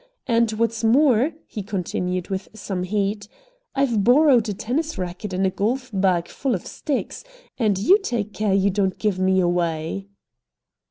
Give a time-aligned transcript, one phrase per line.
[0.25, 3.27] And, what's more," he continued, with some heat,
[3.75, 7.23] "I've borrowed a tennis racket and a golf bag full of sticks,
[7.59, 10.07] and you take care you don't give me away."